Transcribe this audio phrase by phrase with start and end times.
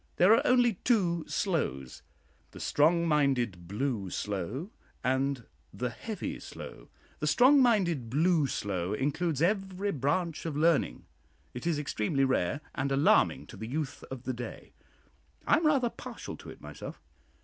[0.15, 2.01] There are only two slows
[2.49, 4.71] the "strong minded blue slow,"
[5.03, 6.87] and the "heavy slow."
[7.19, 11.05] The "strong minded blue slow" includes every branch of learning.
[11.53, 14.71] It is extremely rare, and alarming to the youth of the day.
[15.45, 16.99] I am rather partial to it myself.